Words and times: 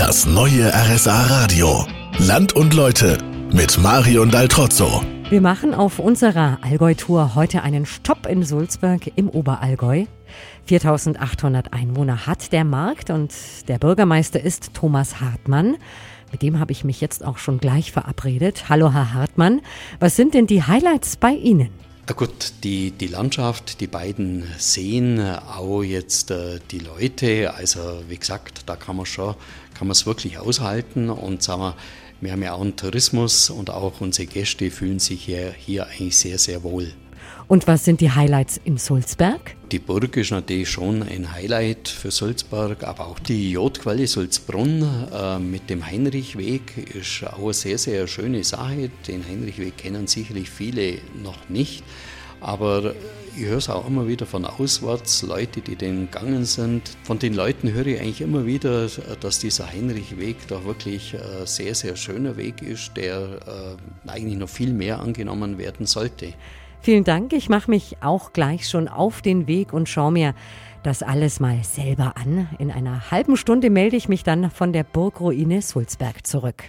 Das 0.00 0.24
neue 0.24 0.72
RSA 0.72 1.26
Radio. 1.26 1.84
Land 2.18 2.54
und 2.54 2.72
Leute 2.72 3.18
mit 3.52 3.78
Marion 3.82 4.30
Daltrozzo. 4.30 5.02
Wir 5.28 5.42
machen 5.42 5.74
auf 5.74 5.98
unserer 5.98 6.56
Allgäu-Tour 6.62 7.34
heute 7.34 7.62
einen 7.62 7.84
Stopp 7.84 8.24
in 8.24 8.42
Sulzburg 8.42 9.12
im 9.16 9.28
Oberallgäu. 9.28 10.06
4800 10.64 11.74
Einwohner 11.74 12.26
hat 12.26 12.50
der 12.50 12.64
Markt 12.64 13.10
und 13.10 13.34
der 13.68 13.78
Bürgermeister 13.78 14.42
ist 14.42 14.72
Thomas 14.72 15.20
Hartmann. 15.20 15.76
Mit 16.32 16.40
dem 16.40 16.58
habe 16.58 16.72
ich 16.72 16.82
mich 16.82 17.02
jetzt 17.02 17.22
auch 17.22 17.36
schon 17.36 17.58
gleich 17.58 17.92
verabredet. 17.92 18.70
Hallo, 18.70 18.94
Herr 18.94 19.12
Hartmann. 19.12 19.60
Was 19.98 20.16
sind 20.16 20.32
denn 20.32 20.46
die 20.46 20.62
Highlights 20.62 21.18
bei 21.18 21.32
Ihnen? 21.32 21.68
Na 22.10 22.16
gut, 22.16 22.54
die, 22.64 22.90
die 22.90 23.06
Landschaft, 23.06 23.80
die 23.80 23.86
beiden 23.86 24.42
Seen, 24.58 25.20
auch 25.20 25.84
jetzt 25.84 26.32
äh, 26.32 26.58
die 26.72 26.80
Leute, 26.80 27.54
also 27.54 28.02
wie 28.08 28.16
gesagt, 28.16 28.62
da 28.66 28.74
kann 28.74 28.96
man 28.96 29.06
schon, 29.06 29.36
kann 29.74 29.86
man 29.86 29.92
es 29.92 30.06
wirklich 30.06 30.36
aushalten 30.36 31.08
und 31.08 31.40
sagen 31.40 31.62
wir, 31.62 31.76
wir 32.20 32.32
haben 32.32 32.42
ja 32.42 32.54
auch 32.54 32.62
einen 32.62 32.74
Tourismus 32.74 33.48
und 33.48 33.70
auch 33.70 34.00
unsere 34.00 34.26
Gäste 34.26 34.72
fühlen 34.72 34.98
sich 34.98 35.22
hier, 35.22 35.52
hier 35.56 35.86
eigentlich 35.86 36.16
sehr, 36.16 36.38
sehr 36.38 36.64
wohl. 36.64 36.92
Und 37.48 37.66
was 37.66 37.84
sind 37.84 38.00
die 38.00 38.10
Highlights 38.10 38.60
im 38.64 38.78
Sulzberg? 38.78 39.56
Die 39.72 39.78
Burg 39.78 40.16
ist 40.16 40.30
natürlich 40.30 40.70
schon 40.70 41.02
ein 41.02 41.32
Highlight 41.32 41.88
für 41.88 42.10
Sulzberg, 42.10 42.84
aber 42.84 43.06
auch 43.06 43.18
die 43.18 43.52
Jodquelle 43.52 44.06
Sulzbrunn 44.06 44.82
äh, 45.12 45.38
mit 45.38 45.68
dem 45.70 45.86
Heinrichweg 45.86 46.94
ist 46.94 47.24
auch 47.26 47.44
eine 47.44 47.54
sehr, 47.54 47.78
sehr 47.78 48.06
schöne 48.06 48.44
Sache. 48.44 48.90
Den 49.06 49.26
Heinrichweg 49.26 49.76
kennen 49.76 50.06
sicherlich 50.06 50.50
viele 50.50 50.98
noch 51.22 51.48
nicht. 51.48 51.82
Aber 52.40 52.94
ich 53.36 53.44
höre 53.44 53.58
es 53.58 53.68
auch 53.68 53.86
immer 53.86 54.08
wieder 54.08 54.26
von 54.26 54.44
auswärts, 54.44 55.22
Leute, 55.22 55.60
die 55.60 55.76
den 55.76 56.10
gegangen 56.10 56.44
sind. 56.44 56.96
Von 57.04 57.18
den 57.18 57.34
Leuten 57.34 57.72
höre 57.72 57.86
ich 57.86 58.00
eigentlich 58.00 58.22
immer 58.22 58.46
wieder, 58.46 58.88
dass 59.20 59.38
dieser 59.38 59.70
Heinrichweg 59.70 60.36
doch 60.48 60.64
wirklich 60.64 61.14
ein 61.14 61.46
sehr, 61.46 61.74
sehr 61.74 61.96
schöner 61.96 62.36
Weg 62.36 62.62
ist, 62.62 62.92
der 62.96 63.76
äh, 64.04 64.08
eigentlich 64.10 64.38
noch 64.38 64.48
viel 64.48 64.72
mehr 64.72 65.00
angenommen 65.00 65.58
werden 65.58 65.86
sollte. 65.86 66.32
Vielen 66.82 67.04
Dank. 67.04 67.34
Ich 67.34 67.50
mache 67.50 67.70
mich 67.70 67.98
auch 68.00 68.32
gleich 68.32 68.66
schon 68.68 68.88
auf 68.88 69.20
den 69.20 69.46
Weg 69.46 69.74
und 69.74 69.88
schaue 69.88 70.12
mir 70.12 70.34
das 70.82 71.02
alles 71.02 71.38
mal 71.38 71.62
selber 71.62 72.14
an. 72.16 72.48
In 72.58 72.70
einer 72.70 73.10
halben 73.10 73.36
Stunde 73.36 73.68
melde 73.68 73.96
ich 73.96 74.08
mich 74.08 74.24
dann 74.24 74.50
von 74.50 74.72
der 74.72 74.84
Burgruine 74.84 75.60
Sulzberg 75.60 76.26
zurück. 76.26 76.64